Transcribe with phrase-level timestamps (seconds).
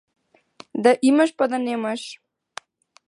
[0.87, 2.07] Да имаш па да немаш.